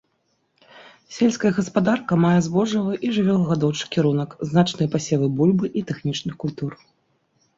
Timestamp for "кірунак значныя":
3.95-4.89